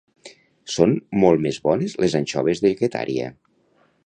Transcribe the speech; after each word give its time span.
Són 0.75 0.95
molt 1.25 1.43
més 1.45 1.59
bones 1.69 1.95
les 2.05 2.19
anxoves 2.23 2.65
de 2.65 2.77
Getaria 2.81 3.33